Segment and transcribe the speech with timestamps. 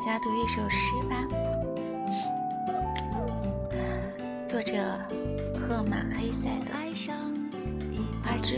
[0.00, 1.14] 家读一首诗吧，
[4.46, 4.98] 作者
[5.54, 6.72] 赫马黑塞的
[8.24, 8.56] 《花枝》。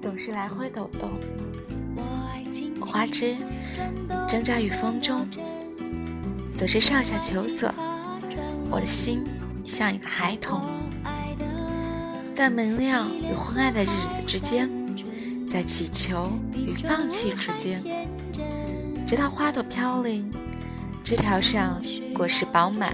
[0.00, 1.10] 总是来回抖动，
[2.80, 3.34] 花枝
[4.28, 5.26] 挣扎于风中，
[6.54, 7.74] 则是上下求索。
[8.70, 9.24] 我的心
[9.64, 10.60] 像一个孩童，
[12.32, 14.70] 在明亮与昏暗的日子之间，
[15.54, 17.80] 在祈求与放弃之间，
[19.06, 20.28] 直到花朵飘零，
[21.04, 21.80] 枝条上
[22.12, 22.92] 果实饱满，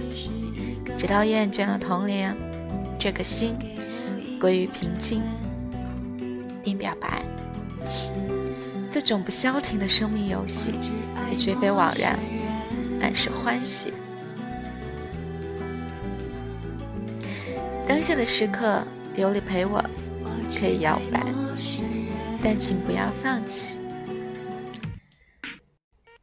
[0.95, 2.37] 直到厌倦了童年，
[2.99, 3.55] 这个心
[4.39, 5.23] 归于平静。
[6.63, 7.23] 并表白，
[8.91, 10.75] 这种不消停的生命游戏，
[11.31, 12.19] 也绝非枉然，
[12.99, 13.91] 满是欢喜。
[17.87, 19.83] 当下的时刻，有你陪我，
[20.55, 21.25] 可以摇摆，
[22.43, 23.77] 但请不要放弃。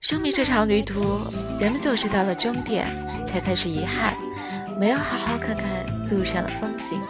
[0.01, 1.03] 生命这场旅途，
[1.61, 2.87] 人们总是到了终点，
[3.27, 4.17] 才开始遗憾，
[4.79, 5.67] 没有好好看看
[6.09, 7.01] 路上的风景。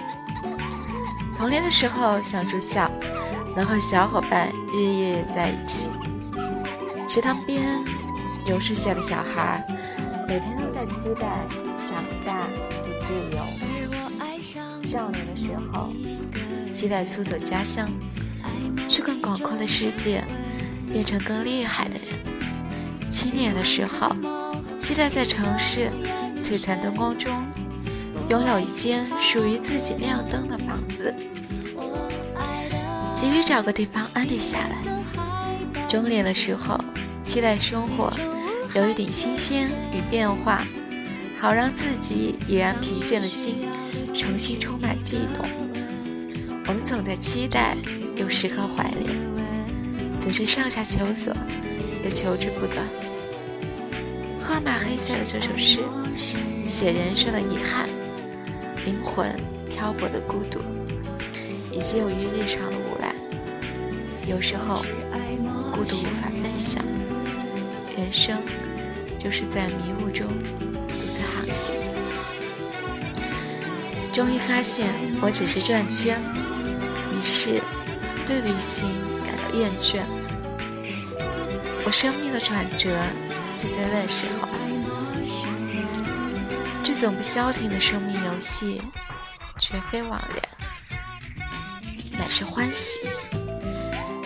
[1.36, 2.90] 童年的时候想住校，
[3.54, 5.88] 能和小伙伴日夜在一起。
[7.06, 7.62] 池塘边
[8.46, 9.64] 榕树下的小孩，
[10.26, 11.46] 每天都在期待
[11.86, 12.48] 长大
[12.86, 13.42] 与自由。
[14.82, 15.92] 少年的时候，
[16.72, 17.88] 期待苏走家乡，
[18.88, 20.24] 去更广阔的世界，
[20.90, 23.10] 变成更厉害的人。
[23.10, 24.16] 青年的时候，
[24.78, 25.90] 期待在城市
[26.40, 27.30] 璀璨灯光中。
[28.30, 31.14] 拥有一间属于自己亮灯的房子，
[33.14, 35.86] 急于找个地方安定下来。
[35.88, 36.78] 中年的时候，
[37.22, 38.12] 期待生活
[38.74, 40.62] 有一点新鲜与变化，
[41.40, 43.66] 好让自己已然疲倦的心
[44.14, 45.48] 重新充满悸动。
[46.66, 47.74] 我们总在期待，
[48.18, 49.14] 又时刻怀念，
[50.20, 51.32] 总是上下求索，
[52.02, 52.82] 又求之不得。
[54.40, 55.78] 赫尔玛·黑塞的这首诗，
[56.68, 57.88] 写人生的遗憾。
[58.84, 59.32] 灵魂
[59.68, 60.60] 漂泊的孤独，
[61.70, 63.14] 以及由于日常的无赖，
[64.26, 64.84] 有时候
[65.70, 66.82] 孤独无法分享。
[67.96, 68.40] 人生
[69.16, 70.26] 就是在迷雾中
[70.88, 71.74] 独自航行。
[74.12, 74.88] 终于发现
[75.20, 76.18] 我只是转圈，
[77.12, 77.60] 于是
[78.28, 78.86] 对旅行
[79.24, 80.02] 感到厌倦。
[81.86, 82.90] 我生命的转折
[83.56, 84.46] 就在那时候。
[86.84, 88.82] 这总不消停的生命游戏，
[89.58, 90.42] 绝非枉然，
[92.18, 93.00] 乃是欢喜。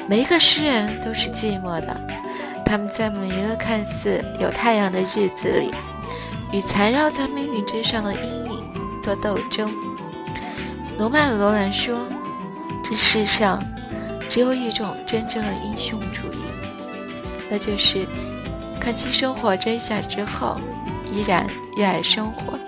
[0.08, 2.00] 每一个诗人都是寂寞的，
[2.64, 5.72] 他们在每一个看似有太阳的日子里，
[6.52, 8.64] 与缠绕在命运之上的阴影
[9.00, 9.72] 做斗争。
[10.98, 12.06] 罗曼·罗兰说
[12.82, 13.62] ：“这世上
[14.28, 16.38] 只有一种真正的英雄主义，
[17.50, 18.06] 那就是
[18.80, 20.58] 看清生活真相之后。”
[21.14, 21.46] 依然
[21.76, 22.58] 热爱生活。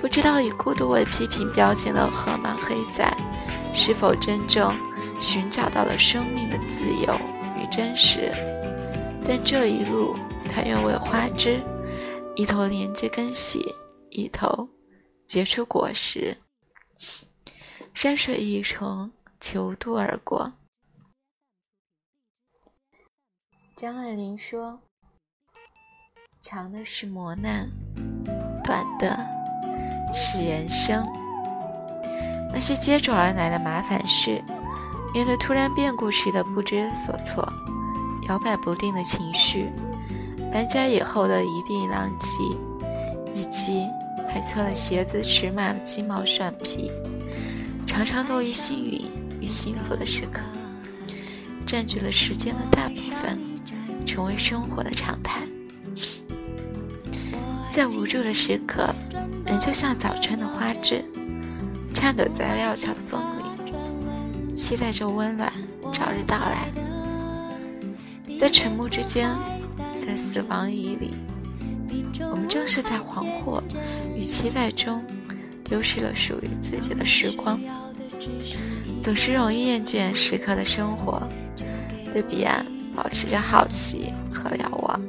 [0.00, 3.08] 不知道以孤独为批评标签的河马·黑仔，
[3.72, 4.76] 是否真正
[5.20, 7.14] 寻找到了生命的自由
[7.56, 8.32] 与真实？
[9.24, 10.16] 但这一路，
[10.52, 11.60] 他愿为花枝，
[12.34, 13.64] 一头连接根系，
[14.10, 14.68] 一头
[15.28, 16.36] 结出果实。
[17.94, 19.08] 山水一程，
[19.40, 20.52] 求渡而过。
[23.76, 24.80] 张爱玲说。
[26.42, 27.68] 长的是磨难，
[28.62, 29.18] 短的
[30.14, 31.04] 是人生。
[32.52, 34.40] 那些接踵而来的麻烦事，
[35.12, 37.44] 面对突然变故时的不知所措，
[38.28, 39.72] 摇摆不定的情绪，
[40.52, 42.28] 搬家以后的一地狼藉，
[43.34, 43.84] 以及
[44.28, 46.92] 买错了鞋子尺码的鸡毛蒜皮，
[47.88, 49.00] 常常都一幸运
[49.40, 50.40] 与幸福的时刻，
[51.66, 53.38] 占据了时间的大部分，
[54.06, 55.40] 成为生活的常态。
[57.70, 58.94] 在无助的时刻，
[59.44, 61.04] 人就像早春的花枝，
[61.92, 65.52] 颤抖在料峭的风里，期待着温暖
[65.92, 66.68] 早日到来。
[68.38, 69.28] 在沉默之间，
[69.98, 71.14] 在死亡椅里，
[72.20, 73.62] 我们正是在惶惑
[74.16, 75.04] 与期待中，
[75.64, 77.60] 丢失了属于自己的时光。
[79.02, 81.22] 总是容易厌倦时刻的生活，
[82.12, 82.64] 对彼岸
[82.94, 85.00] 保持着好奇和瞭望。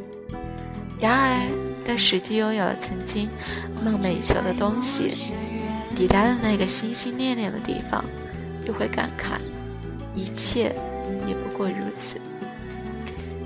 [1.00, 1.42] 然而。
[1.88, 3.30] 当实际拥有了曾经
[3.82, 5.14] 梦寐以求的东西，
[5.96, 8.04] 抵达了那个心心念念的地方，
[8.66, 9.40] 又会感慨，
[10.14, 10.76] 一切
[11.26, 12.20] 也不过如此，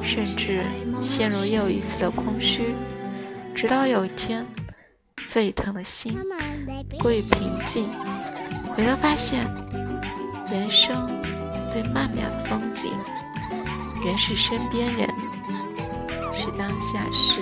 [0.03, 0.63] 甚至
[1.03, 2.73] 陷入又一次的空虚，
[3.53, 4.43] 直到有一天，
[5.27, 6.17] 沸腾的心
[6.97, 7.89] 归于平静，
[8.75, 9.43] 回头发现，
[10.49, 11.07] 人生
[11.69, 12.91] 最曼妙的风景，
[14.03, 15.07] 人是身边人，
[16.35, 17.41] 是当下事。